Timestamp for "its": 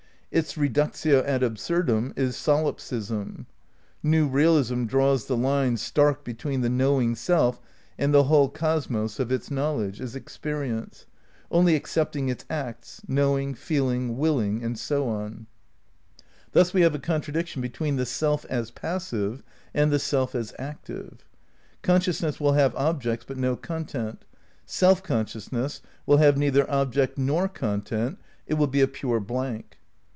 0.33-0.57, 9.29-9.51, 9.99-10.15, 12.29-12.45